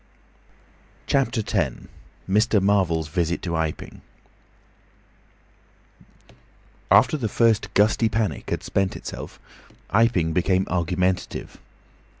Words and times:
CHAPTER 1.05 1.41
X. 1.41 1.75
MR. 2.27 2.59
MARVEL'S 2.59 3.07
VISIT 3.07 3.39
TO 3.43 3.55
IPING 3.55 4.01
After 6.89 7.17
the 7.17 7.29
first 7.29 7.71
gusty 7.75 8.09
panic 8.09 8.49
had 8.49 8.63
spent 8.63 8.95
itself 8.95 9.39
Iping 9.91 10.33
became 10.33 10.65
argumentative. 10.71 11.59